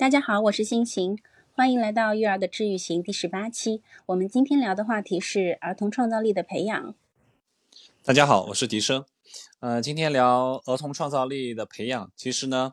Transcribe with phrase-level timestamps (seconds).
[0.00, 1.18] 大家好，我是心情，
[1.52, 3.82] 欢迎来到育儿的治愈行第十八期。
[4.06, 6.94] 我们今天聊的话题是儿童创造力的培养。
[8.02, 9.04] 大家好，我是笛声。
[9.58, 12.10] 呃，今天聊儿童创造力的培养。
[12.16, 12.72] 其实呢，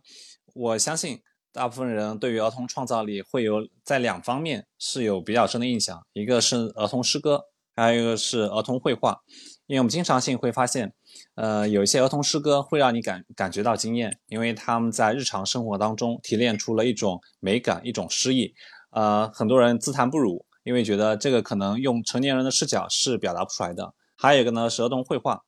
[0.54, 7.44] 我相信大部分人对于儿童创造力会有在两方面是有比较深的印象，一个是儿童诗歌，
[7.76, 9.20] 还有一个是儿童绘画。
[9.66, 10.94] 因为我们经常性会发现。
[11.38, 18.56] 呃，有一些儿童诗歌会让你感感觉到惊艳，因为他们在日常生活当中提炼出了一种美感，一种诗意。
[18.90, 23.94] 呃，很多人自叹不如，因为觉得这个可能用成年人的视角是表达不出来的。
[24.16, 25.44] 还有一个呢是儿童绘画，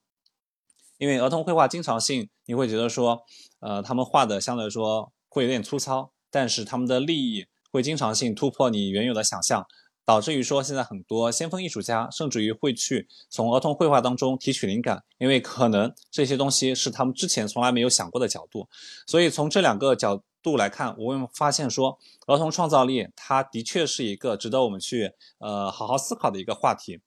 [0.99, 3.21] 因为儿童绘画经常性你会觉得说，
[3.59, 9.65] 呃，他们画的相对来说会有点粗糙，但是他们的立意会经常性突破你原有的想象。
[10.09, 18.68] 导致于说，现在很多先锋艺术家甚至于会去从儿童绘画当中提取灵感，因为可能这些东西是他们之前从来没有想过的角度。
[19.05, 26.99] 所以从这两个角度来看，我们发现说，儿童创造力它的确是一个值得我们去呃好好思考的一个话题。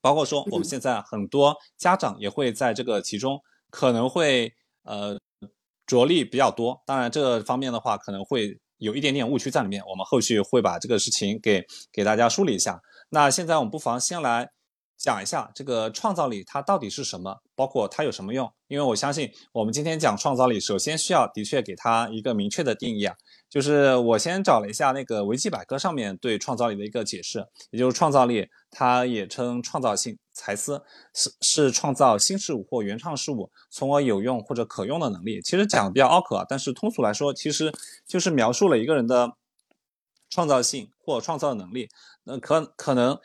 [0.00, 5.18] 包括说，我们现在很多家长也会在这个其中可能会呃
[5.88, 6.80] 着力比较多。
[6.86, 8.60] 当然，这个方面的话可能会。
[8.82, 12.82] 有一点点误区在里面，我们后续会把这个事情给给大家梳理一下。
[13.10, 14.50] 那现在我们不妨先来
[15.02, 18.48] 讲一下这个创造力它到底是什么，包括它有什么用。
[18.68, 23.16] 因为我相信我们今天讲创造力，首先需要的确给它一个明确的定义啊。
[23.50, 30.80] 就是我先找了一下那个维基百科上面对创造力的一个解释，也就是创造力，它也称创造性才思，
[31.12, 35.42] 是是创造新事物或原创事物，从而有用或者可用的能力。
[35.42, 37.74] 其实讲的比较拗口啊，但是通俗来说，其实
[38.06, 39.32] 就是描述了一个人的
[40.30, 41.88] 创造性或创造能力。
[42.24, 43.18] 那可可能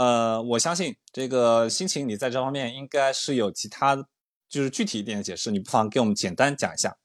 [0.00, 4.08] 呃，我相信这个心情你在这方面应该是有其他
[4.48, 6.96] 就是具体一点的解释，你不妨给我们简单讲一下。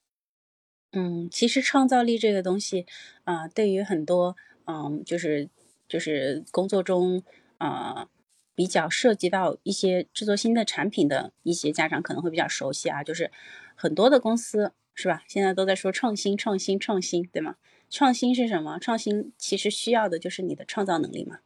[0.94, 2.86] 嗯，其实创造力这个东西，
[3.26, 5.50] 啊，对于很多，嗯，就是
[5.90, 7.22] 就是工作中，
[7.58, 8.08] 啊，
[8.56, 13.30] 比较涉及到一些制作新的产品的一些家长可能会比较熟悉啊，就是
[13.76, 15.22] 很多的公司是吧？
[15.28, 17.58] 现在都在说创新，创新，创新，对吗？
[17.90, 18.80] 创新是什么？
[18.80, 21.40] 创新其实需要的就是你的创造能力嘛。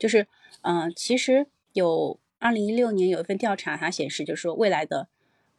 [0.00, 0.26] 就是，
[0.62, 5.06] 嗯，其实有二零一六年有一份调查，它显示就是说未来的，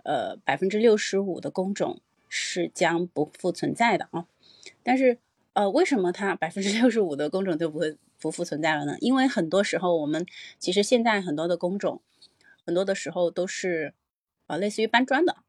[0.03, 2.02] 呃，百分之六十五的工种。
[2.34, 4.25] 是将不复存在的啊，
[4.84, 5.18] 但是
[5.52, 8.96] 呃，为什么它百分之六十五的工种就不会不复存在了呢？
[9.02, 10.25] 因为很多时候我们
[10.58, 12.02] 其实现在很多的工种，
[12.66, 13.94] 很多的时候都是
[14.47, 15.40] 呃类似于搬砖的，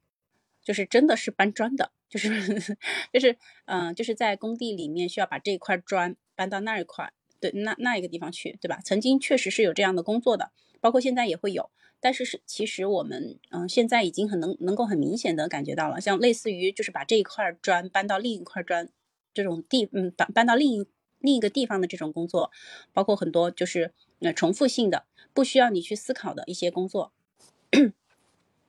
[0.65, 2.29] 就是真的是搬砖的，就是
[3.15, 3.37] 就是
[3.67, 8.79] 嗯，就是在工地里面需要把这块砖搬到那一块，对，那那一个地方去，对吧？
[8.85, 11.71] 曾经确实是有这样的工作的，包括现在也会有。
[11.99, 18.89] 但是是，其实我们嗯，现在已经很能能够很明显的感觉到了，像类似于就是把这一块砖搬到另一块砖
[19.35, 20.87] 这种地，嗯，搬搬到另一
[21.19, 22.53] 另一个地方的这种工作，
[22.93, 25.05] 包括很多就是呃重复性的，
[25.35, 27.13] 不需要你去思考的一些工作，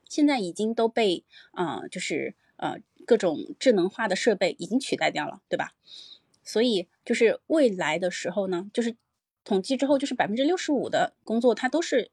[0.09, 5.73] 现在已经都被啊，就是呃各种智能化的设备已经取代掉了，对吧？
[6.43, 8.95] 所以就是未来的时候呢，就是
[9.43, 12.11] 统计之后，就是百分之六十五的工作它都是。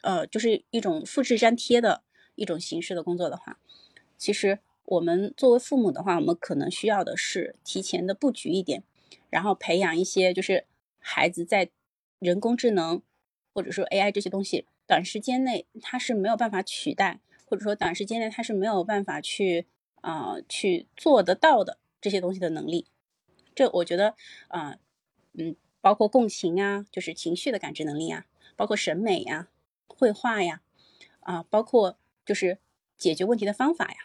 [0.00, 2.04] 呃，就是一种复制粘贴的
[2.36, 3.58] 一种形式的工作的话，
[4.16, 8.84] 其实我们作为父母的话，我们可能需要的是提前的布局一点，
[9.28, 10.66] 然后培养一些就是
[11.00, 11.70] 孩子在
[12.20, 13.02] 人工智能
[13.52, 19.66] 或者说 AI 这些东西短时间内他是没有办法取代，或者说短时间内他是没有办法去
[20.00, 22.86] 啊去做得到的这些东西的能力。
[23.58, 24.14] 这我觉得
[24.46, 24.78] 啊，
[25.32, 29.48] 嗯，包括共情啊，就是情绪的感知能力啊，包括审美呀。
[29.88, 30.62] 绘画呀，
[31.20, 32.58] 啊，包括就是
[32.96, 33.96] 解决问题的方法呀，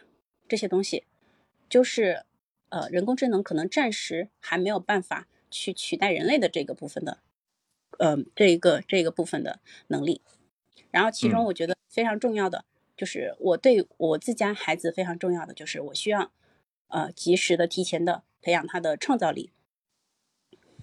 [0.47, 1.05] 这些东西，
[1.69, 2.25] 就是
[2.69, 7.19] 呃，人工智能可能暂时还没有办法去取代人类的这个部分的，
[7.99, 9.59] 呃，这一个这个部分的
[9.89, 10.23] 能力。
[10.89, 12.65] 然后其中我觉得非常重要的，
[12.97, 16.31] 就是我对我自家孩子非常重要的，就是我需要
[16.87, 19.49] 呃及时的提前的培养他的创造力。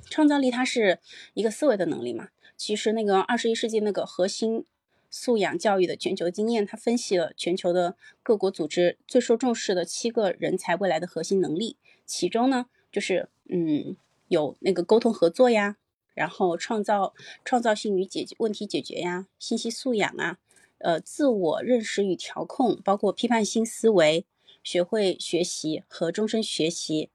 [0.07, 0.99] 创造力它是
[1.35, 4.65] 一个思维的能力嘛，其实那个二十一世纪那个核心。
[5.13, 11.77] 素养教育的全球经验，它分析了全球的各国组织最受重视的七个人才未来的核心能力，
[12.07, 13.97] 其中呢，就是嗯，
[14.29, 15.79] 有那个沟通合作呀，
[16.15, 17.13] 然后创造
[17.45, 20.39] 创造性与解决问题解决呀，信息素养啊，
[20.79, 24.25] 呃，自我认识与调控，包括批判性思维，
[24.63, 27.11] 学会学习和终身学习，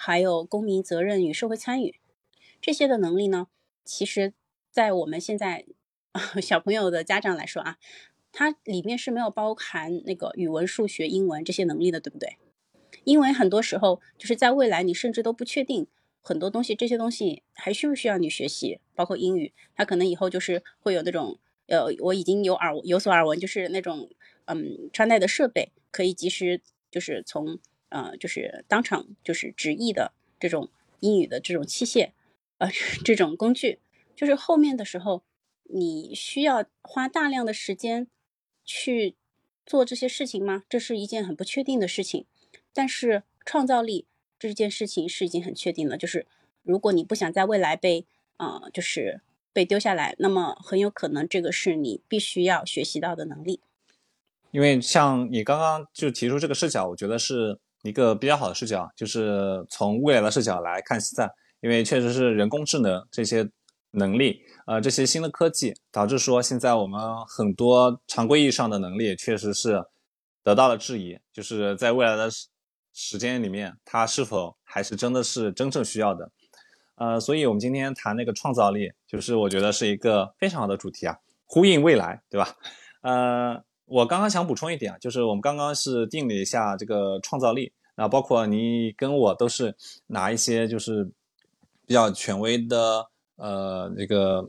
[0.00, 1.98] 还有公民责任与社会参与
[2.60, 3.48] 这些的能力呢，
[3.84, 4.32] 其实，
[4.70, 5.66] 在我们现在。
[6.42, 7.76] 小朋友的家长来说啊，
[8.32, 12.38] 它里面是没有包含那个语文、数学、英文这些能力的，对不对？
[13.04, 15.86] 因为很多时候就是在未来你甚至都不确定
[16.20, 24.10] 很多东西，这些东西还需不需要你学习，包括英语，它可能以后就是会有那种呃，我已经有耳有所耳闻，就是那种
[24.46, 30.68] 嗯穿戴的设备可以及时就是从呃就是当场就是直译的这种
[31.00, 32.10] 英语的这种器械
[32.58, 32.70] 呃
[33.04, 33.78] 这种工具，
[34.16, 35.22] 就是后面的时候
[35.64, 38.06] 你需要花大量的时间
[38.64, 39.16] 去。
[39.70, 40.64] 做这些事情吗？
[40.66, 42.24] 这是一件很不确定的事情。
[42.72, 44.06] 但是创造力
[44.38, 45.98] 这件事情是已经很确定了。
[45.98, 46.26] 就是
[46.62, 48.06] 如果你不想在未来被
[48.38, 49.20] 啊，就是
[49.52, 53.60] 被丢下来，那么很有可能这个是你必须要学习到的能力。
[54.52, 57.58] 因为像你刚刚就提出这个视角，我觉得是
[57.88, 61.28] 一个比较好的视角，就是从未来的视角来看现在。
[61.60, 63.50] 因为确实是人工智能这些。
[63.92, 69.82] 能力，呃，这些新的科技导致说，现在我们很多常规意义上的能力确实是
[70.44, 72.48] 得到了质疑，就是在未来的时
[72.92, 76.30] 时间里面，它是否还是真的是真正需要的？
[76.96, 82.54] 呃，所以我们今天谈那个创造力，就是我觉得是一个非常好的主题啊，呼应未来，对吧？
[83.00, 89.74] 呃，我刚刚想补充一点啊，就是我们刚刚是定了一下这个创造力，啊，包括你跟我都是
[90.06, 91.04] 拿一些就是
[91.84, 93.06] 比较权威的。
[93.36, 94.48] 呃，那个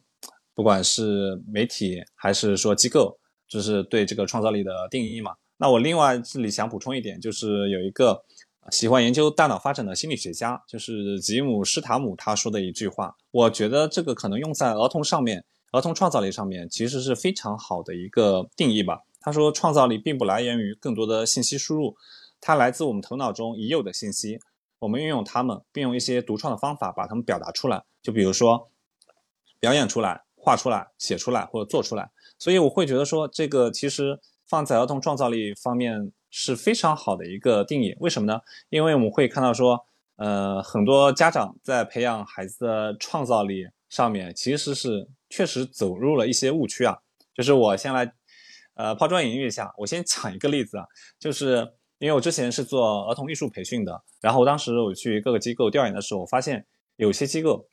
[0.55, 5.35] 不管是媒体还是说机构，就是对这个创造力的定义嘛。
[5.57, 8.23] 那我另外这里想补充一点，就是有一个
[8.71, 19.03] 喜欢研究大脑发展的心理学家，就是吉姆施塔姆他说的一句话，我觉得这个可能用在儿童上面，儿童创造力上面其实是非常好的一个定义吧。
[19.21, 21.95] 他说，创造力并不来源于更多的信息输入，
[22.41, 24.39] 它来自我们头脑中已有的信息，
[24.79, 27.83] 我们运用它们，并用一些独创的方法把它们表达出来。
[28.01, 28.71] 就比如说。
[29.61, 37.93] 表演出来、画出来、写出来或者做出来，所以我会觉得说，这个其实放在儿童创造力方面是非常好的一个定义。
[37.99, 38.39] 为什么呢？
[38.69, 46.99] 因为我们会看到说，呃，很多家长在培养孩子的创造力上面，其实是确实走入了一些误区啊。
[47.33, 48.13] 就是我先来，
[48.75, 49.73] 呃，抛砖引玉一下。
[49.79, 50.85] 我先讲一个例子啊，
[51.19, 56.65] 就是因为我之前是做儿童艺术培训的，然后我当时我去各个机构调研的时候，我发现
[56.95, 57.69] 有些机构。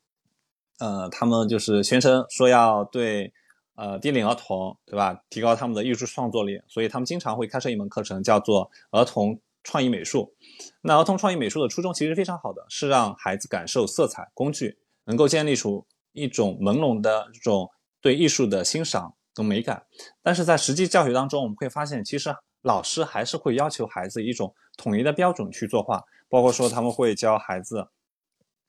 [0.79, 3.33] 呃，他们就是宣称说要对
[3.77, 10.35] 呃低龄儿童，对吧，提高他们的艺术创作力，所以他们经常会开设一门课程，叫做儿童创意美术。
[10.83, 14.77] 那儿童创意美术的初衷其实非常好的，是让孩子感受色彩、工具，
[15.07, 17.71] 能够建立出一种朦胧的这种
[18.03, 19.87] 对艺术的欣赏和美感。
[20.23, 27.87] 但是在实际教学当中，我们会发现，其实老师还是会要求孩子一种统一的标准去作画，包括说他们会教孩子。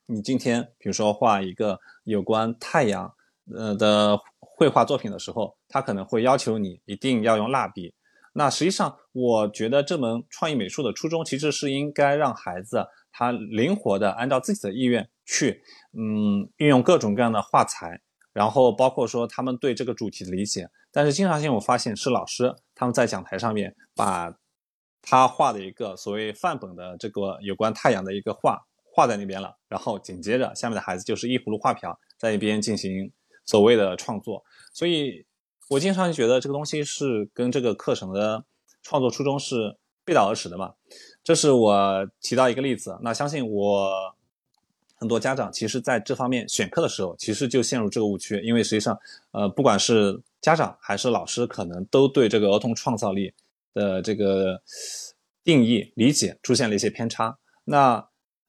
[0.05, 3.11] 你今天比如说画一个有关太阳
[3.55, 7.95] 呃的绘画作品的时候，他可能会要求你一定要用蜡笔。
[8.33, 15.63] 那实际上，我觉得这门创意美术的初衷其实是应该让孩子他灵活的按照自己的意愿去，
[15.94, 17.99] 嗯，运用各种各样的画材，
[18.31, 20.69] 然后包括说他们对这个主题的理解。
[20.97, 24.33] 但是经常性我发现是老师他们在讲台上面把
[25.03, 28.65] 他画的一个所谓范本的这个有关太阳的一个画。
[28.91, 33.11] 画在那边了，然后紧接着下面的孩子就是一葫芦画瓢在一边进行
[33.45, 35.23] 所谓的创作，所以
[35.69, 38.44] 我经常觉得这个东西是跟这个课程的
[38.81, 40.73] 创作初衷是背道而驰的嘛。
[41.23, 44.16] 这是我提到一个例子，那相信我
[44.99, 48.97] 很多家长其实在这方面选课的时候，其实就陷入这个误区，因为实际上，
[49.31, 53.31] 呃，不管是家长还是老师，可能都对这个儿童创造力
[53.73, 54.59] 的这个
[55.44, 57.37] 定义理解出现了一些偏差。
[57.63, 58.04] 那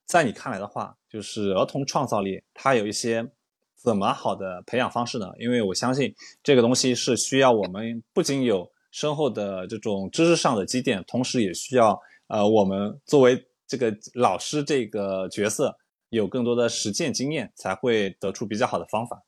[0.07, 3.31] 在你看来的话，就是儿童创造力，它有一些
[3.77, 5.27] 怎么好的培养方式呢？
[5.39, 15.77] 因为我相信这个东西是需要我们不仅有深厚的这种知识上的积淀，同时也需要呃我们作为这个老师这个角色
[16.11, 19.25] 有更多的实践经验，才会得出比较好的方法。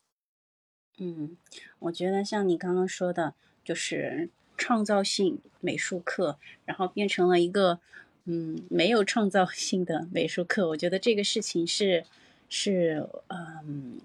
[0.98, 1.36] 嗯，
[1.80, 3.34] 我觉得像你刚刚说的，
[3.64, 7.80] 就是创造性美术课，然后变成了一个。
[8.26, 12.04] 嗯，没有创造性的美术课，我觉得这个事情是
[12.50, 13.98] 是嗯，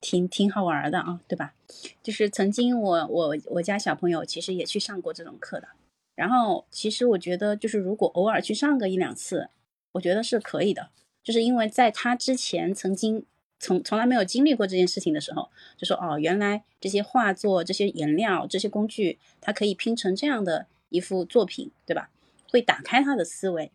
[0.00, 1.54] 挺挺好玩的啊，对吧？
[2.02, 5.68] 就是曾经我我我家小朋友其实也去上过这种课的，
[6.16, 9.48] 然后其实我觉得就是如果偶尔去上个一两次，
[9.92, 10.90] 我觉得是可以的，
[11.26, 13.24] 就是因为在他之前曾经
[13.58, 22.10] 从从来没有经历过这件事情的时候，就说哦，原来这些画作、这些颜料、这些工具，它可以拼成这样的一幅作品，对吧？
[22.48, 23.72] 会打开他的思维，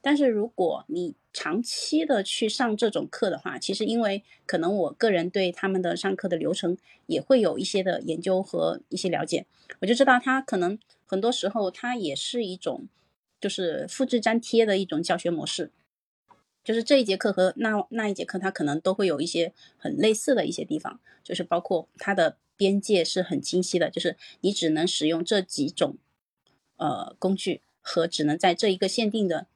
[0.00, 6.76] 但是如果你长期的去上这种课的话，其实因为可能我个人对他们的上课的流程
[7.06, 9.46] 也会有一些的研究和一些了解，
[9.78, 10.76] 我就知道他可能
[11.06, 12.88] 很多时候他也是一种
[13.40, 15.70] 就是复制粘贴的一种教学模式。
[16.68, 25.96] 就是这一节课和那那一节课，它可能都会有一些很类似的一些地方，就是包括它的边界是很清晰的，就是你只能使用这几种
[26.76, 29.46] 呃工具和只能在这一个限定的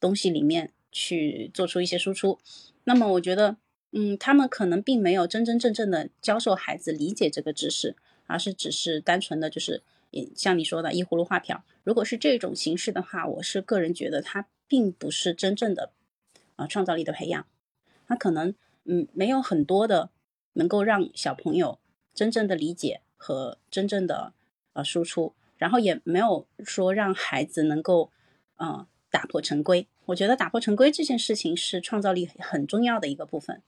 [0.00, 2.38] 东西里面去做出一些输出。
[2.84, 3.58] 那么我觉得，
[3.92, 7.94] 嗯，他们可能并没有真真正正的教授孩子理解这个知识，
[8.26, 9.82] 而是只是单纯的就是，
[10.34, 11.62] 像你说的一葫芦画瓢。
[11.84, 15.92] 如果是这种形式的话，我是个人觉得它并不是真正的。
[16.56, 17.46] 啊，创造力的培养，
[18.06, 20.10] 他可能嗯没有很多的
[20.54, 21.78] 能够让小朋友
[22.14, 24.32] 真正的理解和真正的
[24.72, 28.10] 呃输出，然后也没有说让孩子能够
[28.56, 29.86] 呃打破陈规。
[30.06, 33.62] 我觉得打破陈规这件事情是创造力很重要的一个部分，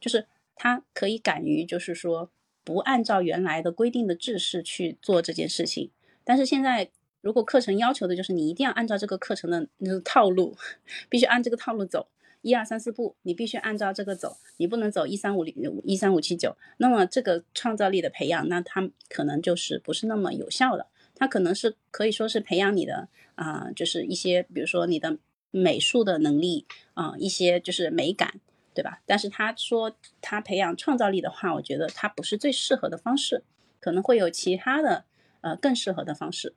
[0.00, 2.30] 就是他可以敢于就是说
[2.64, 5.90] 不按照原来的规定的制式去做这件事情。
[6.24, 9.68] 但是现在如果课程要求的就是你一定要按照这个课程的
[10.00, 10.56] 套路，
[11.10, 12.08] 必须按这个套路走。
[12.42, 16.56] 一二三四步，你必须按照这个走，你不能走一三五零一三五七九。
[16.76, 20.86] 那么这个创造力的培养，那它可能就是不是那么有效的。
[21.14, 25.16] 它可能是可以说是培养你的啊，就是一些比如说你的
[25.50, 28.40] 美术的能力啊，一些就是美感，
[28.74, 29.00] 对吧？
[29.06, 33.44] 但是他说他培养创造力的话，我觉得他不是最适合的方式，
[33.78, 35.04] 可能会有其他的
[35.42, 36.54] 呃更适合的方式。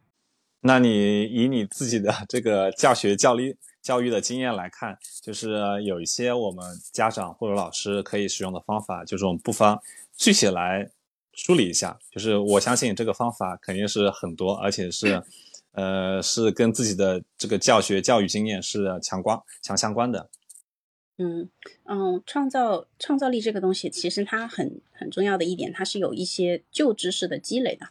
[0.67, 9.79] 那你以你自己的这个教学教育教育的经验来看，就是有一些我们家长或者老师可以使用的方法，就是我们不妨
[10.17, 10.89] 具体来
[11.34, 12.00] 梳理一下。
[12.10, 15.22] 就是我相信这个方法肯定是很多，而且是，
[15.74, 20.31] 呃，是跟自己的这个教学教育经验是强关强相关的。
[21.17, 21.48] 嗯
[21.84, 27.89] 嗯，创造创造力这个东西，其实它很很重要的一点，它是有一些旧知识的积累的。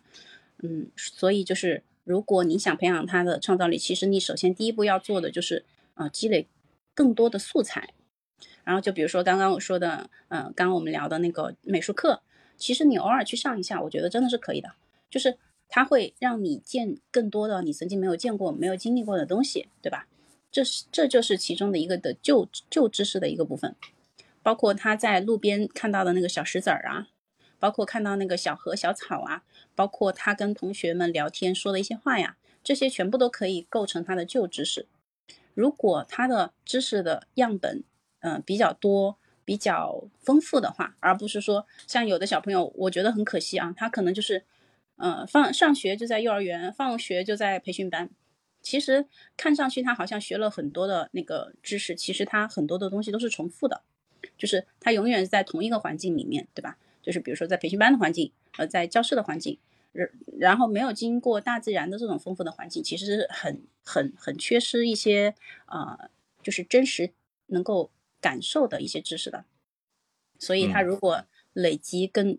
[0.62, 5.64] 嗯，所以就是如果你想培养他的创造力，其实你首先第一步要做的就是。
[5.96, 6.48] 啊，积累
[6.92, 7.94] 更多的素材，
[8.64, 12.20] 然后就比如说刚刚我说的，嗯，刚刚我们聊的那个美术课，
[12.56, 14.72] 其实你偶尔去上一下，我觉得真的是可以的，
[15.08, 20.08] 就是它会让你见更多的你曾经没有见过、没有经历过的东西，对吧？
[20.50, 23.76] 这是这就是其中的一个的旧旧知识的一个部分，
[24.42, 27.06] 包括他在路边看到的那个小石子儿啊，
[27.58, 29.42] 包括看到那个小河小草啊，
[29.74, 34.86] 包括他跟同学们聊天说的一些话呀，这些全部都可以构成他的旧知识。
[35.54, 37.84] 如果他的知识的样本，
[38.20, 44.44] 嗯，比较多、比较丰富的话，而不是说像有的小朋友，我觉得很可惜啊，他可能就是，
[44.96, 48.10] 呃，放上学就在幼儿园，放学就在培训班，
[48.62, 49.06] 其实
[49.36, 53.82] 看上去他好像学了很多的那个知识，其实他很多的东西都是重复的，
[54.36, 56.78] 就是他永远在同一个环境里面，对吧？
[57.04, 59.58] 就是比如说在培训班的环境，呃，在教室的环境。
[59.92, 66.10] 然然后没有经过大自然的这种丰富的环境，其实是很很很缺失一些呃，
[66.42, 67.12] 就是真实
[67.46, 69.44] 能够感受的一些知识的。
[70.40, 72.36] 所以他如果累积更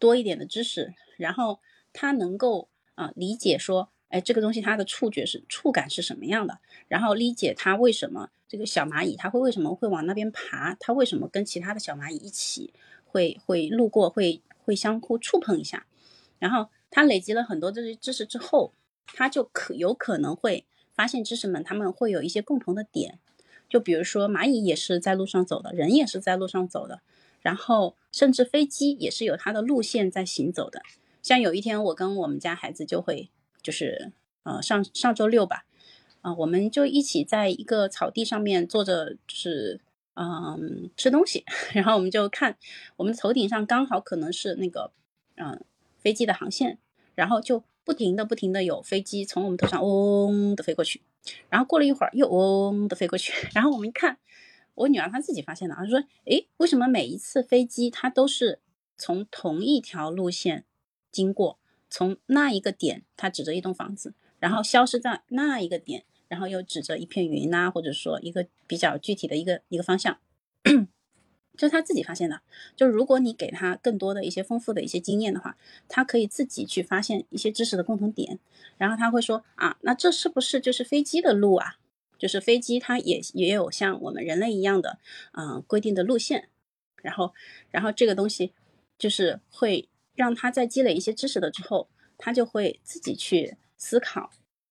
[0.00, 1.60] 多一点的知识，然后
[1.92, 6.58] 他能够啊理解说，哎，这个东西它的触觉是触感是什么样的，
[6.88, 12.74] 然后理解它为什么这个小蚂蚁它会为什么会往那边爬，它为什么跟其他的小蚂蚁一起
[13.06, 15.86] 会会路过会会相互触碰一下，
[16.38, 16.68] 然后。
[16.88, 18.72] 他累积了很多这些知识之后，
[19.06, 23.18] 他就可有可能会发现知识们他们会有一些共同的点，
[23.68, 27.02] 就比如说蚂蚁也是在路上走的，人也是在路上走的，
[27.42, 30.80] 然后甚至飞机也是有它的路线在行走的。
[31.22, 33.28] 像有一天我跟我们家孩子就会
[33.60, 34.12] 就是
[34.44, 35.66] 呃上上周六吧，
[36.22, 39.80] 啊我们就一起在一个草地上面坐着就是
[40.16, 42.56] 嗯吃东西， 然后我们就看
[42.96, 44.90] 我们头顶上刚好可能是那个
[45.36, 45.64] 嗯
[45.98, 46.78] 飞机的航线。
[47.14, 51.00] 然后就不停的、不停的有飞机从我们头上嗡的飞过去，
[51.48, 54.18] 然后过了一会儿又嗡的飞过去， 然后我们一看，
[54.74, 58.60] 我女儿她自己发现的，她说：“诶，为什么每一次飞机它都是
[58.98, 60.66] 从同一条路线
[61.10, 61.58] 经过？
[61.88, 70.18] 从那一个点，它指着一栋房子，然后消失在那一个点，然后又指着一片云呐，或者说一个比较具体的一个一个方向。”
[71.56, 72.42] 就是他自己发现的。
[72.76, 75.56] 就如果你给他更多的一些丰富的一些经验的话，
[75.88, 78.38] 他可以自己去发现一些知识的共同点。
[78.76, 81.78] 然后他会说啊，那这是不是就是飞机的路啊？
[82.18, 84.98] 就是飞机它也也有像我们人类一样的
[85.32, 86.50] 嗯规定的路线。
[87.02, 87.32] 然后，
[87.70, 88.52] 然后这个东西
[88.98, 94.30] 就是会让他在积累一些知识了之后，他就会自己去思考，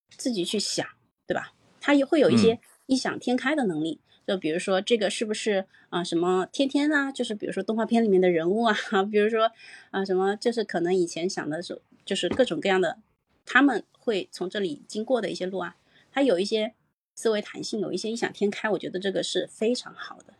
[0.10, 0.88] 自己去想，
[1.28, 1.54] 对吧？
[1.80, 4.00] 他也会有一些异想天开的能力。
[4.28, 8.76] 就比如说这个是不是啊什么天天啊，就是比如说动画片里面的人物啊，
[9.12, 9.52] 比如说
[9.92, 12.98] 啊什么，就是可能以前想的是就是各种各样的，
[13.46, 15.76] 他们会从这里经过的一些路啊，
[16.12, 16.74] 他有一些
[17.14, 20.34] 思维弹性，有一些异想天开，我觉得这个是非常好的。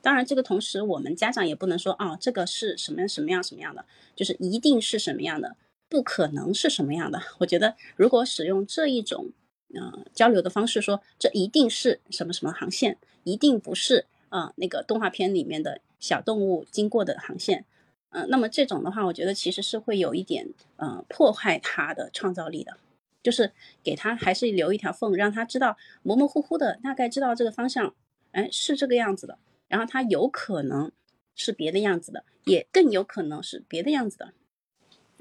[0.00, 5.56] 当然，这个同时我们家长也不能说啊，这个是什么什么样什么样的，就是一定是什么样的，
[5.90, 7.20] 不可能是什么样的。
[7.40, 9.32] 我觉得如果使用这一种
[9.74, 17.64] 呃交流的方式，说这一定是什么什么航线，一定不是啊那个动画片里面的小动物经过的航线，
[18.10, 22.76] 嗯，那么这种的话，我觉得其实是会有一点呃破坏他的创造力的，
[23.22, 27.94] 就是给他还是留一条缝，让他知道模模糊糊的大概知道这个方向，
[28.32, 29.38] 哎，是这个样子的。
[29.68, 30.92] 然后他有可能
[31.34, 34.32] 是别的样子的，也更有可能是别的样子的，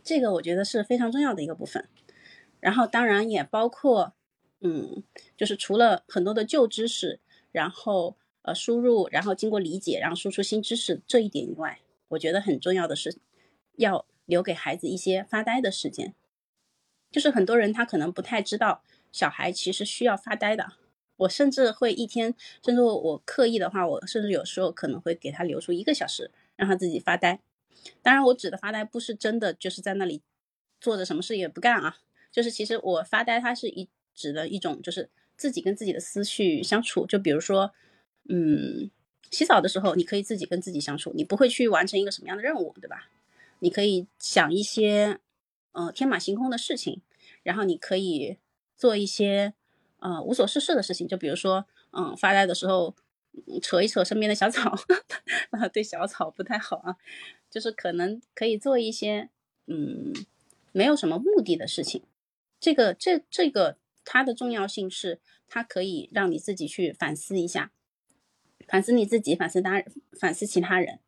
[0.04, 1.88] 这个我觉得是非常重要的一个部分。
[2.60, 4.14] 然后当然也包括，
[4.68, 5.04] 嗯，
[5.38, 7.20] 就是除了很多的旧知识，
[7.52, 13.20] 然后呃输入，然后经过理解，然后输出新知识这一点以外，我觉得很重要的是
[13.76, 16.16] 要留给孩子一些发呆的时间。
[17.12, 20.74] 就是很多人他可能不太知道，小孩其实需要发呆的。
[21.18, 27.40] 我甚至会一天，甚至我刻意的话，我甚至有时候可能会给他留出一个小时，让他自己发呆。
[28.02, 30.24] 当然，我指的发呆不是真的就是在那里
[30.82, 32.00] 坐着什么事也不干啊，
[32.32, 37.06] 就是其实我发呆，它是一指的一种就是自己跟自己的思绪相处。
[37.06, 37.72] 就比如说，
[38.30, 38.90] 嗯，
[39.30, 43.10] 洗澡的时候，你可以自己跟自己相处，你不会去完成一个什么样的任务，对吧？
[43.60, 45.20] 你可以想一些
[45.74, 47.02] 呃天马行空的事情，
[47.44, 48.38] 然后你可以
[48.78, 49.54] 做一些。
[50.00, 52.94] 呃，无所事事的事情，就比如说，嗯，发呆的时候，
[53.60, 54.78] 扯一扯身边的小草，
[55.50, 56.96] 啊，对小草不太好啊，
[57.50, 59.30] 就是可能可以做一些，
[59.66, 60.14] 嗯，
[60.74, 62.04] 没有什么目的的事情。
[62.60, 67.72] 这个，这，这个它的重要性是，它可以让你自己去反思一下，
[68.68, 69.84] 反思你自己，反思他，
[70.18, 71.00] 反思其他人。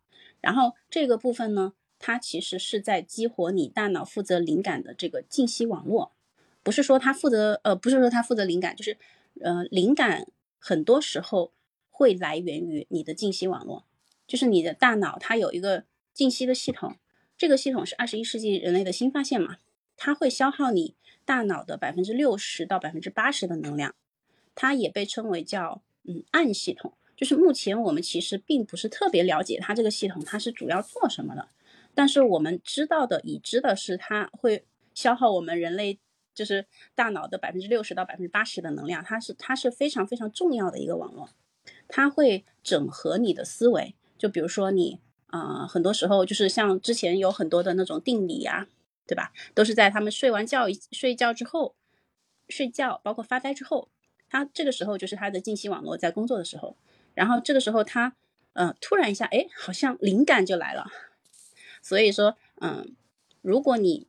[0.41, 6.11] 然后这个部分呢，它其实是在激活你大脑负责灵感的这个信息网络。
[6.63, 8.97] 不是说他负责，呃，不是说他负责灵感，就是，
[9.39, 10.27] 呃，灵感
[10.59, 11.53] 很多时候
[11.89, 13.85] 会来源于你的信息网络，
[14.27, 16.97] 就是你的大脑它有一个信息的系统，
[17.37, 19.59] 这个系统是二十一世纪人类的新发现嘛，
[19.95, 20.96] 它会消耗你
[21.27, 23.93] 大脑的百分之六十到百分之八十的能量，
[24.55, 31.49] 它也被称为叫嗯暗系统，就是目前我们其实并不是特别了解它这个系统它是主要做什么的，
[31.93, 35.99] 但是我们知道的已知的是它会消耗我们人类。
[36.37, 41.27] 就是大脑的百分之六十到百分之八十的能量，它是它是非常非常重要的一个网络，
[41.87, 43.95] 它会整合你的思维。
[44.19, 44.99] 就比如说你
[45.31, 48.67] 啊，很多时候就是像之前有很多的那种定理呀，
[49.07, 49.31] 对吧？
[49.55, 51.75] 都是在他们睡完觉睡觉之后，
[52.49, 53.89] 睡觉包括发呆之后，
[54.29, 56.75] 他这个时候就是他的信息网络在工作的时候。
[57.15, 58.15] 然后这个时候他
[58.53, 60.85] 呃突然一下哎，好像灵感就来了。
[61.81, 62.95] 所以说嗯，
[63.41, 64.07] 如果你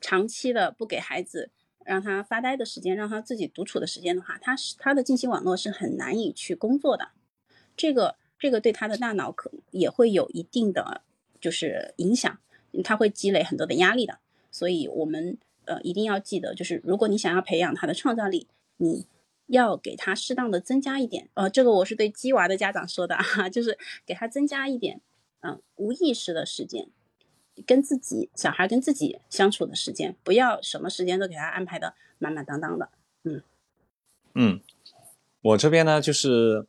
[0.00, 1.50] 长期的不给孩子
[1.84, 7.12] 让他发呆的时间，让他自己独处的时间的话，他是他的信息网络是很难以去工作的。
[7.76, 11.02] 这个这个对他的大脑可也会有一定的
[11.40, 12.38] 就是影响，
[12.82, 14.18] 他会积累很多的压力的。
[14.50, 18.46] 所以，我们呃一定要记得，就是如果你想要培养他的创造力，
[18.78, 19.06] 你
[19.46, 21.28] 要给他适当的增加一点。
[21.34, 25.00] 呃，这个我是对鸡娃的家长说的啊，就是给他增加一点
[25.40, 26.88] 嗯无意识的时间。
[27.66, 32.90] 跟自己小孩跟自己相处的时间，不要什么时间都给他安排的满满当当的。
[33.22, 33.42] 嗯
[34.34, 34.60] 嗯，
[35.40, 36.66] 我这边呢就是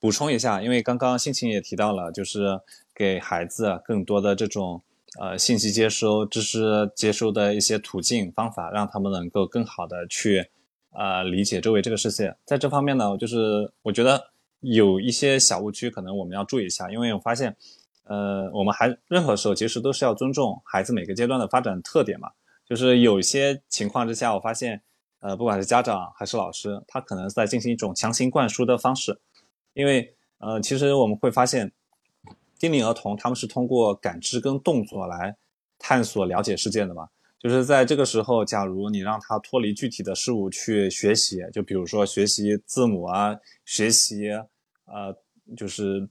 [0.00, 2.62] 补充一下，因为刚刚心情也提到了，就是
[2.94, 4.80] 给孩子更多的这种
[5.20, 10.50] 呃信息接收、知识接收的一些途径方法，让他们能够更好的去
[10.90, 12.36] 呃理解周围这个世界。
[12.44, 17.56] 在这方面呢，就是我觉得有一些小误区，可能我们要注意一下，因为我发现。
[18.04, 22.28] 呃，我们还任何时候其实都是要尊重孩子每个阶段的发展特点嘛。
[22.68, 24.82] 就是有些情况之下，我发现，
[25.20, 29.20] 呃，不管是家长还是老师，他可能在进行一种强行灌输的方式。
[29.74, 31.72] 因为，呃，其实我们会发现，
[32.62, 35.36] 低龄儿童他们是通过感知跟动作来
[35.78, 37.08] 探索了解世界的嘛。
[37.40, 44.28] 就是在这个时候，假如你让他脱离具体的事物去学习，就比如说学习字母啊，学习，
[44.84, 45.16] 呃，
[45.56, 46.08] 就是。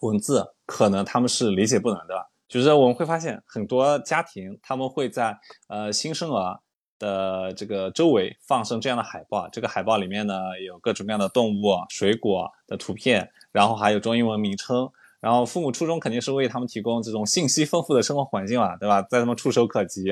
[0.00, 2.14] 文字可能他们是理解不能的，
[2.46, 6.60] 就是我们会发现很多家庭他们会在呃新生儿
[7.00, 14.88] 的这个周围放上这样的海报，这个海报里面呢有各种各样的动物、水果的图片，然后还有中英文名称，
[15.20, 19.02] 然后父母初衷肯定是为他们提供这种信息丰富的生活环境嘛，对吧？
[19.02, 20.04] 在他们触手可及、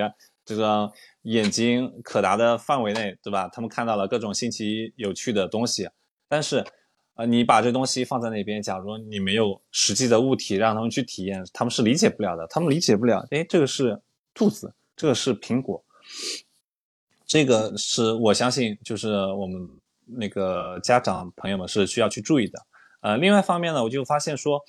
[0.44, 0.90] 这个
[1.22, 3.48] 眼睛可达的范围内，对吧？
[3.52, 5.88] 他们看到了各种新奇有趣的东西，
[6.28, 6.64] 但是。
[7.16, 12.46] 啊，你把这东西放在那边，假如你没有实际的物体让他们去体验，他们是理解不了的。
[12.48, 13.98] 他们理解不了，哎，这个是
[14.34, 15.82] 兔子，这个是苹果，
[17.26, 19.66] 这个是我相信，就是我们
[20.04, 22.58] 那个家长朋友们是需要去注意的。
[23.00, 24.60] 呃，另外一方面呢，我就发现说，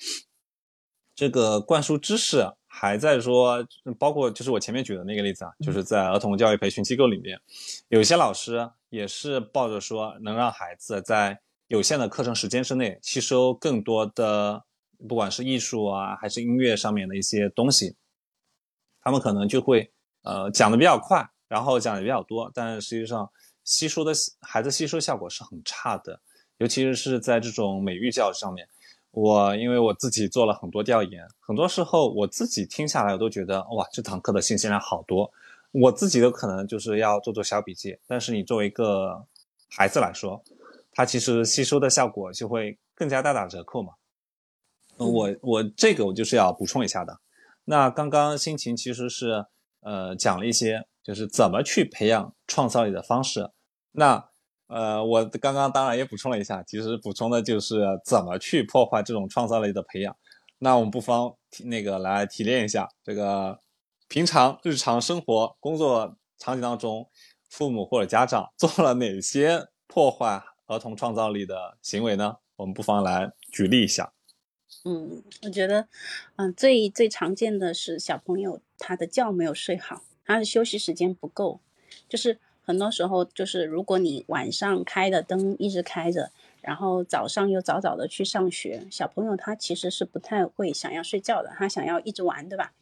[1.18, 3.66] 这个灌输知识还在说，
[3.98, 7.36] 包括就是我前面举的那个例子啊，就是在儿童教育培训机构里面，
[7.88, 14.62] 有些老师也是抱着说能让孩子在有限的课程时间之内吸收更多的，
[15.08, 17.96] 不管是艺术啊还是音乐上面的一些东西，
[19.02, 19.90] 他们可能就会
[20.22, 23.28] 呃讲的比较快，然后讲的比较多，但实际上
[23.64, 26.20] 吸收的孩子吸收效果是很差的。
[26.58, 28.68] 尤其是在这种美育教育上面，
[29.20, 35.28] 我因为我自己做了很多调研，很多时候我自己听下来，我都觉得哇，这堂课的信息量好多，
[35.72, 37.98] 我自己都可能就是要做做小笔记。
[38.06, 39.26] 但是你作为一个
[39.68, 40.40] 孩子来说，
[40.92, 43.94] 他其实吸收的效果就会更加大打折扣嘛。
[44.98, 47.18] 我我这个我就是要补充一下的。
[47.64, 49.46] 那刚刚心情其实是
[49.80, 53.50] 呃讲了一些，就是怎么去培养创造力的方式。
[53.92, 54.28] 那
[54.68, 60.14] 呃，我刚刚当然也补充了一下，其实补充的就是怎么去破坏这种创造力的培养。
[60.58, 63.60] 那我们不妨那个来提炼一下，这个
[64.08, 67.08] 平常日常生活工作场景当中，
[67.48, 72.36] 父母或者家长做了哪些破坏儿童创造力的行为呢？
[72.56, 74.12] 我们不妨来举例一下。
[74.84, 75.88] 嗯，我觉得，
[76.36, 81.60] 嗯，最最常见的是小朋友他的觉没有睡好，他的休息时间不够，
[82.06, 82.38] 就是。
[82.68, 92.74] 很多时候就是，如果你晚上开的灯一直开着，然后早上又早早的去上学，小朋友他其实是不太会想要睡觉的，他想要一直玩，对吧？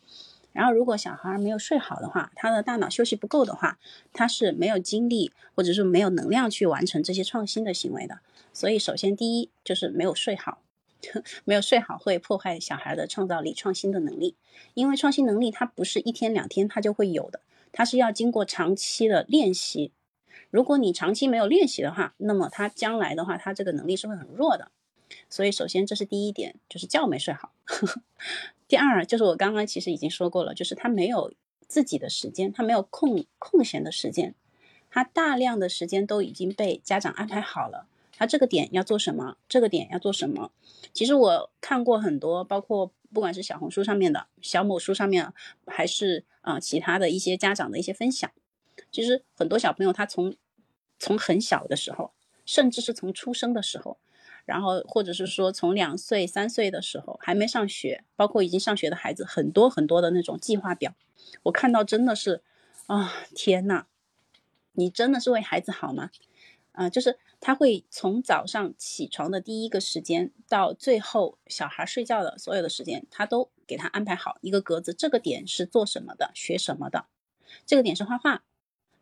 [0.53, 3.79] 然后如果小孩没有睡好的话，他的大脑休息不够的话，
[4.13, 8.19] 他是没有精力或者是没有能量去完成这些创新的行为的。
[8.53, 10.59] 所以首先第一就是没有睡好，
[11.47, 14.35] 没有睡好会破坏小孩的创造力、创新的能力，
[14.75, 17.39] 因为创新能力它不是一天两天他就会有的。
[17.77, 19.93] 它是要经过长期的练习，
[20.49, 24.71] 如果你长期没有练习的话，那么他将来的话，他这个能力是会很弱的。
[25.29, 27.53] 所以，首先这是第一点，就是觉没睡好。
[28.67, 31.35] 第二，就是我刚刚其实已经说过了，就是他没有
[31.69, 34.35] 自己的时间，他没有空空闲的时间，
[34.89, 37.87] 他大量的时间都已经被家长安排好了。
[38.17, 40.51] 他这个点要做什么，这个点要做什么？
[40.93, 45.33] 其实我看过很多，包括不管是小红书上面的小某书上面，
[45.67, 48.31] 还是啊其他的一些家长的一些分享，
[48.91, 50.35] 其实很多小朋友他从
[50.99, 52.13] 从很小的时候，
[52.45, 53.99] 甚至是从出生的时候，
[54.47, 60.95] 然后或者是说从两岁三岁的时候还没上学，包括已经上学的孩子，很多很多的那种计划表，
[61.45, 62.43] 我看到真的是
[62.87, 63.87] 啊天呐，
[64.73, 66.11] 你真的是为孩子好吗？
[66.73, 74.93] 啊，就是他会从早上起床的第一个时间到最后小孩睡觉的所有的时间，他都给他安排好一个格子。
[74.93, 77.07] 这个点是做什么的，学什么的；
[77.65, 78.43] 这个点是画画，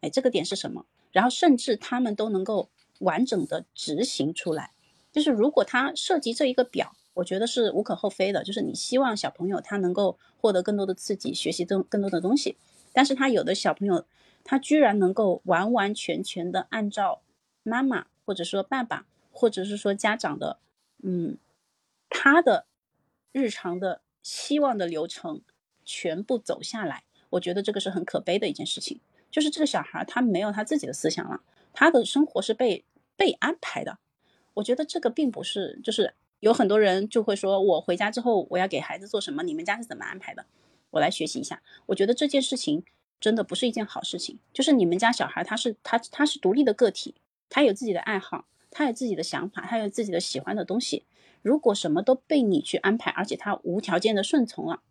[0.02, 0.84] 哎，这个点是什么？
[1.10, 4.72] 然后甚至他们都能够完整的执行出来。
[5.10, 8.44] 就是如果他涉及这一个表，我觉得是无可厚非的。
[8.44, 12.58] 就是你希望小朋友他能够获得更多的刺激，学习更更多的东西。
[12.92, 14.04] 但是他有的小朋友，
[14.44, 17.22] 他居然能够完完全全的按照。
[17.66, 20.58] 妈妈，或者说爸爸，或者是说家长的，
[21.02, 21.38] 嗯，
[22.08, 22.66] 他的
[23.32, 25.42] 日常的希望的流程
[25.84, 29.00] 全部走下来，我觉得这个是很可悲的一件事情。
[29.30, 32.84] 就是这个小孩他没有他自己的思想了，他的生活是被
[33.16, 33.98] 被安排的。
[34.54, 39.42] 我觉得这个并不是，就是有很多人就会说，我回家之后我要给孩子做什么？
[39.42, 40.46] 你们家是怎么安排的？
[40.90, 41.60] 我来学习一下。
[41.86, 42.84] 我觉得这件事情
[43.18, 44.38] 真的不是一件好事情。
[44.52, 47.16] 就是你们家小孩他是他他是独立的个体。
[47.54, 51.04] 他有自己的爱好，他有自己的想法，他有自己的喜欢的东西。
[51.40, 54.82] 如果什么都被你去安排，而且他无条件的顺从了，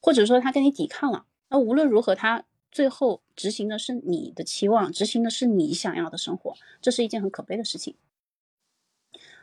[0.00, 7.96] 或者说他跟你抵抗了，那无论如何，他最后执行的是你的期望，执行的是你想要的生活，这是一件很可悲的事情。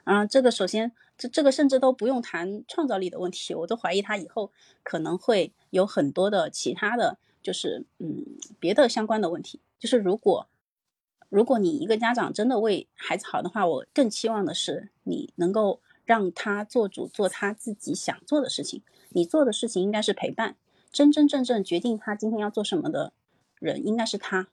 [0.05, 8.23] 啊，这个首先，这这个甚至都不用谈创造力的问题，我都怀疑他以后可能会有很多的其他的就是嗯
[8.61, 10.47] 别的相关的问题，就是如果。
[11.33, 18.83] 如果你一个家长真的为孩子好的话，我更期望的是你能够让他做主，做他自己想做的事情。
[19.09, 20.57] 你做的事情应该是陪伴，
[20.91, 23.13] 真真正正决定他今天要做什么的
[23.57, 24.49] 人应该是他。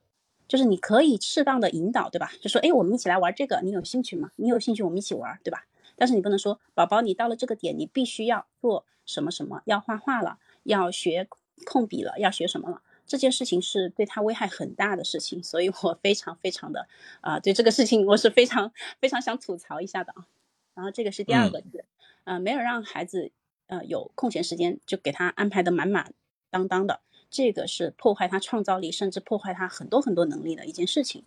[0.47, 2.31] 就是你可以适当的引导，对吧？
[2.41, 4.31] 就说，哎，我们一起来玩这个，你有兴趣吗？
[4.37, 5.67] 你有兴趣，我们一起玩，对吧？
[5.95, 11.27] 但是你不能说，宝宝，你到了这个点，你必须要做什么什么，要画画了，要学
[11.63, 12.81] 控笔了，要学什么了。
[13.11, 16.87] 这件事情是对他危害很大的事情，所以我非常非常的
[17.19, 18.71] 啊，对这个事情我是非常
[19.01, 20.25] 非常想吐槽一下的啊。
[20.73, 21.83] 然后这个是第二个字，
[22.23, 23.29] 呃，没有让孩子
[23.67, 26.13] 呃有空闲时间就给他安排的满满
[26.49, 31.25] 当当的，这个是破坏他创造力，甚至破坏他很多很多能力的一件事情。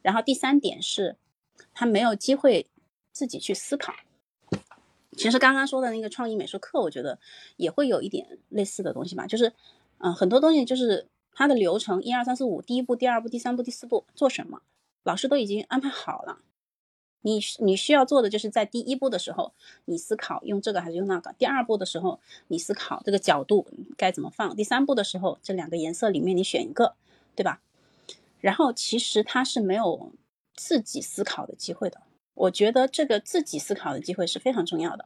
[0.00, 1.16] 然后第三点是，
[1.74, 2.66] 他没有机会
[3.12, 3.94] 自己去思考。
[5.18, 7.18] 其实刚刚说的那个创意美术课，我觉得
[7.58, 9.52] 也会有一点类似的东西吧，就是，
[10.02, 14.62] 嗯，很多东西就是它的流程，一二三四五，第一步、第二步、第三步、第四步做什么，
[15.04, 16.40] 老师都已经安排好了。
[17.22, 19.52] 你你需要做的就是在第一步的时候，
[19.84, 23.66] 你思考用这个还是用那个；第二步的时候，你思考这个角度
[23.98, 26.94] 该怎么放；第三步的时候，这两个颜色里面你选一个，
[27.36, 27.60] 对吧？
[28.40, 30.12] 然后其实他是没有
[30.54, 32.00] 自己思考的机会的。
[32.32, 35.04] 我觉得这个自己思考的机会是非常重要的。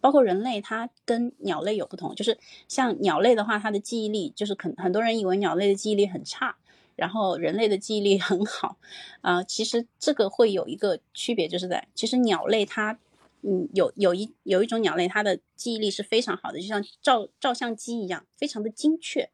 [0.00, 6.56] 包括人类，它跟鸟类有不同，就是像鸟类的话，它的记忆力就是很很多人以为鸟类的记忆力很差。
[6.94, 8.76] 然后人类的记忆力很好，
[9.22, 12.98] 啊，其实这个会有一个区别，就是在其实鸟类它，
[13.40, 19.30] 嗯，有有一有一种鸟类，它的记忆力是非常好的，就像照照相机一样，非常的精确，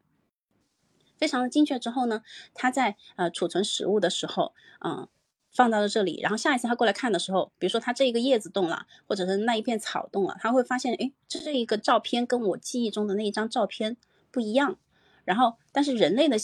[1.17, 1.77] 非常的精确。
[1.77, 5.07] 之后呢，它在呃储存食物的时候，嗯，
[5.51, 13.97] 放到了这里，然后下一次他过来看的时候，比如说它这一个叶子动了，或者是那一片草动了，他会发现，哎，这一个照片跟我记忆中的那一张照片
[14.31, 14.77] 不一样。
[15.25, 16.37] 然后，但是人类的。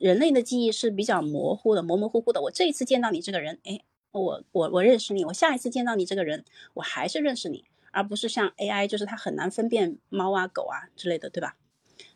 [0.00, 2.42] 人类的记忆是比较模糊的，模模糊糊的。
[2.42, 5.24] 我这一次见到你这个人，哎，我我我认识你。
[5.24, 11.56] 我下一次见到你这个人，我还是认识你，而不是像 AI，就是它很难分辨猫啊、狗啊之类的，对吧？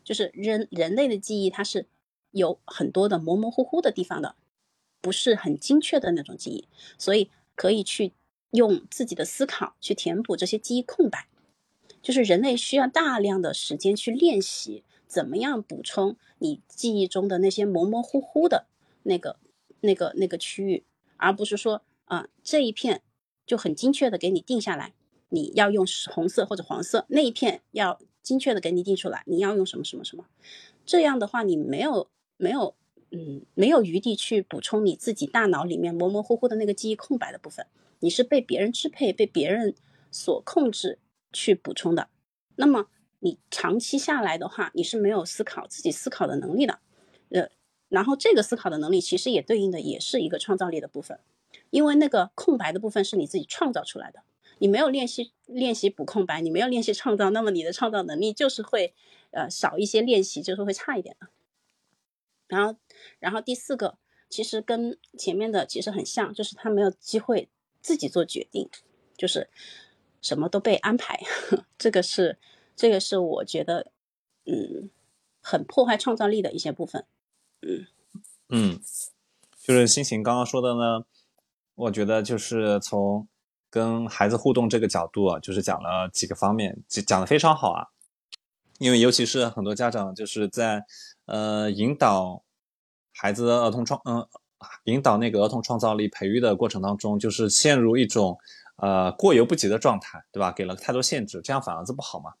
[0.03, 1.87] 就是人人类的记忆，它是
[2.31, 4.35] 有很多的模模糊糊的地方的，
[5.01, 8.13] 不是很精确的那种记忆，所以可以去
[8.51, 11.27] 用自己的思考去填补这些记忆空白。
[12.01, 14.83] 就是人类需要大量的时间去练习。
[15.07, 18.65] 怎么样补充你记忆中的那些模模糊糊的
[19.03, 19.35] 那个、
[19.81, 20.85] 那个、那个区域，
[21.17, 23.01] 而不是说啊这一片
[23.45, 24.93] 就很精确的给你定下来，
[25.27, 30.23] 你要用红色或者黄色，那一片要精确的给你定出来，你要用什么什么什么，
[30.85, 32.73] 这样的话你没有没有
[33.11, 37.67] 嗯没有余地去补充你自己大脑里面模模糊糊的那个记忆空白的部分，
[37.99, 39.75] 你是被别人支配、被别人
[40.09, 40.99] 所控制
[41.31, 42.09] 去补充的，
[42.55, 42.87] 那么。
[43.23, 46.79] 你长期下来的话，你是没有思考自己思考的能力的，
[47.29, 47.47] 呃，
[47.87, 51.19] 然后这个思考的能力其实也对应的也是一个创造力的部分，
[51.69, 54.23] 因为那个空白的部分是你自己创造出来的，
[54.57, 58.95] 你没有练习练习补空白，你没有练习创造，那么你的创造能力就是会
[59.29, 61.27] 呃少一些练习，就是会差一点的。
[62.51, 62.75] 然后，
[63.19, 63.97] 然后第四个
[64.29, 67.49] 其实跟前面的其实很像，就是他没有机会
[67.81, 68.69] 自己做决定，
[69.17, 69.49] 就是
[70.21, 71.19] 什么都被安排，
[71.79, 72.37] 这个是。
[72.73, 73.91] 这个是我觉得，
[74.45, 74.89] 嗯，
[75.39, 77.05] 很破坏创造力的一些部分，
[77.61, 77.85] 嗯
[78.49, 78.79] 嗯，
[79.61, 81.05] 就是心情刚刚说的呢，
[81.75, 83.27] 我觉得就是从
[83.69, 87.89] 跟孩子互动这个角度啊，就是讲了几个方面，讲讲的非常好啊，
[88.79, 90.83] 因为尤其是很多家长就是在
[91.31, 92.43] 呃引导
[93.13, 94.27] 孩子儿童创嗯
[94.83, 98.37] 引导那个儿童创造力培育的过程当中，就是陷入一种
[98.75, 100.51] 呃过犹不及的状态，对吧？
[100.51, 102.31] 给了太多限制，这样反而是不好嘛。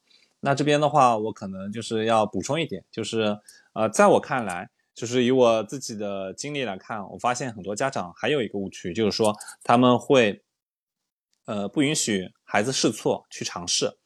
[0.41, 3.39] 那这边的话，我可能就是要补充一点，就是
[3.73, 10.43] 呃，在我看来，就是以我自己的经历来看，我发现很多家长还有一个误区，就是说他们会
[11.45, 13.97] 呃不允许孩子试错去尝试，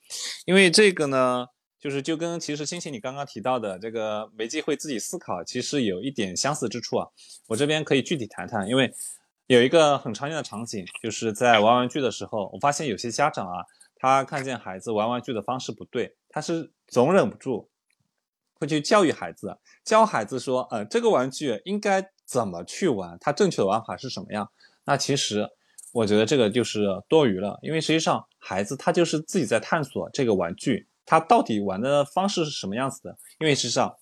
[0.46, 1.48] 因为这个呢，
[1.86, 7.08] 就是就跟其实星星你刚刚提到的这个没机会自己思考，其实有一点相似之处啊。
[7.46, 8.92] 我这边可以具体谈谈，因为
[9.46, 13.64] 有一个很常见的场景，就是在玩玩具的时候，我发现有些家长啊，
[13.98, 16.16] 他看见孩子玩玩具的方式不对。
[16.28, 17.70] 他是总忍不住
[18.56, 24.50] 会去教育孩子，教孩子说，呃，这个玩具应该怎么去玩，它正确的玩法是什么样？
[24.86, 25.48] 那其实
[25.94, 33.18] 我觉得这个就是多余了，因为实际上孩子他就是自己在探索这个玩具，他到底玩的方式是什么样子的。
[33.40, 33.96] 因为事实上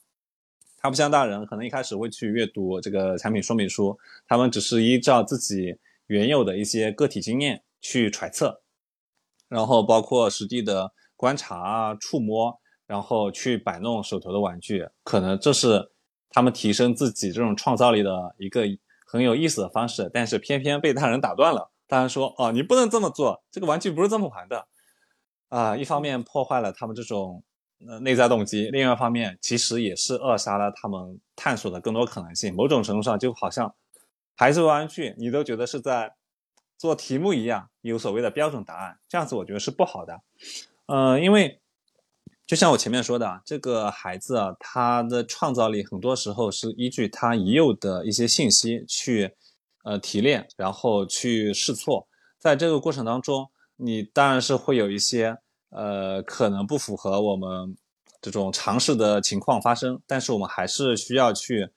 [0.77, 8.61] 他不像大人，可能一开始会去阅读这个产品说明书，他们只是依照自己原有的一些个体经验去揣测，
[9.47, 10.93] 然后包括实地的。
[11.15, 15.93] 观察啊，触摸，然后去摆弄手头的玩具，可能这是
[16.29, 18.63] 他们提升自己这种创造力的一个
[19.05, 20.11] 很有意思的方式。
[20.13, 24.67] 但是偏偏被大人打断了，大人说：“哦，你不能这么做，这个玩具不是这么玩的。”
[25.53, 27.43] 啊，一方面破坏了他们这种
[27.87, 32.55] 呃内在动机，另外一方面其实也是扼杀了他们探索的更多可能性。
[32.55, 33.71] 某种程度上，就好像
[34.35, 36.15] 孩子玩玩具，你都觉得是在
[36.75, 40.19] 做题目一样，有所谓的标准答案，这样子我觉得是不好的。
[40.87, 41.61] 呃，因为
[42.47, 49.35] 就像我前面说的，这个孩子啊，他的创造力很多时候是依据他已有的一些信息去
[49.83, 52.07] 呃提炼，然后去试错。
[52.39, 53.51] 在这个过程当中，
[53.83, 55.37] 你当然是会有一些
[55.69, 57.75] 呃可能不符合我们
[58.21, 61.69] 这种尝试的情况发生，但是我们还是需要去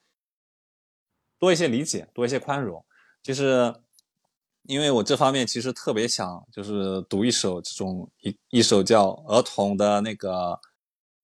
[1.37, 2.83] 多一些理解，多一些宽容。
[3.21, 3.75] 就是
[4.63, 10.59] 因为我这方面其实特别想就是读一首这种一一首叫儿童的那个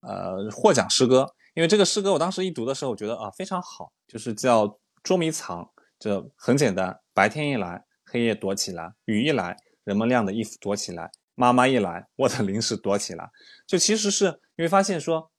[0.01, 13.29] 呃获奖诗歌，因为这个诗歌我当时一读的时候，我觉得啊非常好，就是叫捉迷藏，这很简单，白天一来，黑夜躲起来；雨一来，人们晾的衣服躲起来；妈妈一来，我的零食躲起来。
[13.67, 15.29] 就其实是你会发现说。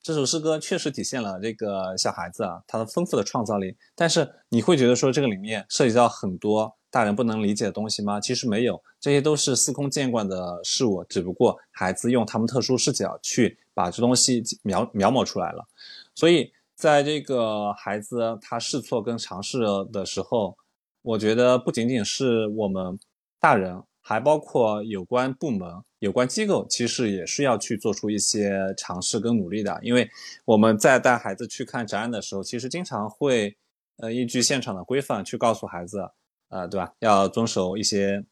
[0.00, 3.76] 这首诗歌确实体现了这个小孩子啊，他的丰富的创造力。
[3.96, 8.20] 但是你会觉得说这个里面涉及到很多大人不能理解的东西吗？
[8.20, 15.66] 其实没有，这些都是司空见惯的事物，只不过孩子用他们特殊视角去把这东西描描摹出来了。
[16.14, 19.58] 所以在这个孩子他试错跟尝试
[19.92, 20.56] 的时候，
[21.02, 22.98] 我觉得不仅仅是我们
[23.40, 23.82] 大人。
[24.00, 29.78] 还包括有关部门、有关机构，其实也是要去做出一些尝试跟努力的。
[29.82, 30.08] 因为
[30.46, 33.54] 我们在带孩子去看展览的时候，其实经常会，
[33.98, 36.08] 呃，依据现场的规范去告诉孩子，
[36.48, 36.94] 呃，对吧？
[37.00, 38.24] 要遵守一些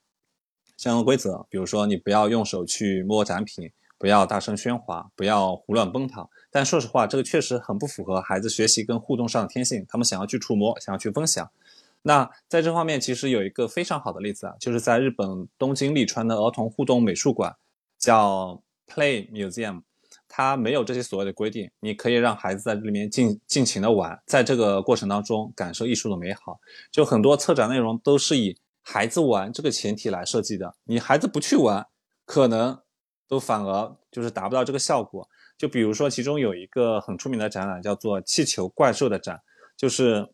[0.78, 6.30] 相关规则，比如说你不要用手去摸展品，不要大声喧哗，不要胡乱奔跑。
[6.50, 11.50] 但说实话，这个确实很不符合孩子学习跟互动上的天性，他们想要去触摸，想要去分享。
[12.06, 17.52] 那在这方面，其实有一个非常好的例子啊，就是在日本东京立川的儿童互动美术馆，
[17.98, 19.82] 叫 Play Museum，
[20.28, 26.60] 它没有这些所谓的规定，你可以让孩子在这里面尽尽情的玩，在这个过程当中感受艺术的美好。
[26.92, 31.84] 就很多策展内容都是以孩子玩这个前提来设计的，你孩子不去玩，
[32.24, 32.80] 可能
[33.26, 35.28] 都反而就是达不到这个效果。
[35.58, 39.40] 就比如说，其中有一个很出名的展览叫做气球怪兽的展，
[39.76, 40.32] 就是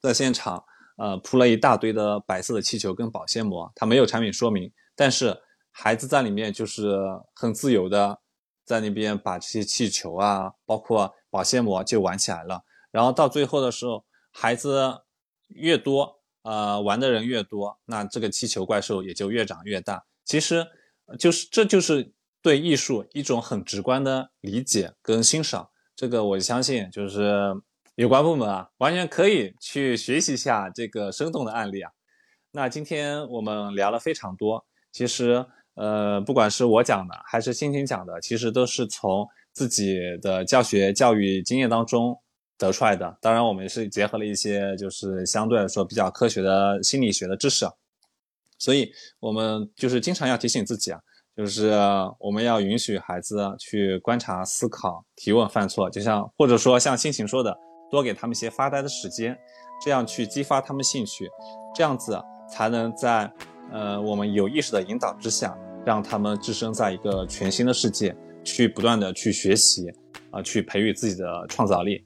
[0.00, 0.64] 在现场。
[0.98, 5.36] 呃，铺了一大堆的白色的气球跟保鲜膜，它没有产品说明，但是
[5.70, 6.96] 孩子在里面就是
[7.34, 8.20] 很自由的
[8.64, 12.62] 在那边把这些气球啊，包括保鲜膜就玩起来了。
[12.90, 15.00] 然后到最后的时候，孩子
[15.48, 20.04] 越多，呃，玩的人越多，那这个气球怪兽也就越长越大。
[20.24, 20.66] 其实，
[21.18, 25.70] 就是这就是对艺术一种很直观的理解跟欣赏。
[25.96, 27.62] 这个我相信就是。
[27.94, 31.90] 有关部门啊，完全可以去学习一下这个生动的案例啊。
[32.52, 42.18] 那今天我们聊了非常多，其实呃，不管是我讲的还是心情讲的，其实都是从自己的教学教育经验当中
[42.56, 43.18] 得出来的。
[43.20, 47.66] 当然，我们也是结合了一些就是相对来说比较科学的心理学的知识。
[48.58, 50.98] 所以，我们就是经常要提醒自己啊，
[51.36, 51.70] 就是
[52.18, 57.54] 我们要允许孩子去观察、思考、提问、犯错，就像或者说像心情说的。
[57.92, 59.38] 多给他们一些发呆的时间，
[59.84, 61.28] 这样去激发他们兴趣，
[61.74, 62.18] 这样子
[62.50, 63.30] 才能在
[63.70, 69.92] 呃我们有意识的引导之下，让他们置身在一个全新的世界，去不断的去学习，
[70.30, 72.02] 啊，去培育自己的创造力。